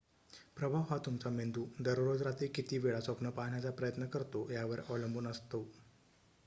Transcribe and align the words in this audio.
प्रभाव 0.55 0.85
हा 0.85 0.97
तुमचा 0.99 1.29
मेंदू 1.31 1.65
दररोज 1.79 2.21
रात्री 2.21 2.47
किती 2.51 2.77
वेळा 2.79 2.99
स्वप्न 3.01 3.29
पाहण्याचा 3.31 3.71
प्रयत्न 3.73 4.05
करतो 4.09 4.47
यावर 4.51 4.79
अवलंबून 4.81 5.27
असतो 5.27 5.65